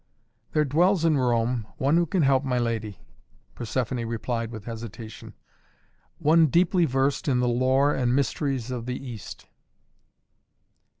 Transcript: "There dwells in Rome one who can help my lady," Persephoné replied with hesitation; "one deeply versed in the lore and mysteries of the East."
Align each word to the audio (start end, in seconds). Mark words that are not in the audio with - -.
"There 0.53 0.65
dwells 0.65 1.05
in 1.05 1.15
Rome 1.19 1.67
one 1.77 1.95
who 1.95 2.07
can 2.07 2.23
help 2.23 2.43
my 2.43 2.57
lady," 2.57 2.97
Persephoné 3.55 4.03
replied 4.09 4.49
with 4.49 4.65
hesitation; 4.65 5.35
"one 6.17 6.47
deeply 6.47 6.85
versed 6.85 7.27
in 7.27 7.39
the 7.39 7.47
lore 7.47 7.93
and 7.93 8.15
mysteries 8.15 8.71
of 8.71 8.87
the 8.87 8.97
East." 8.97 9.45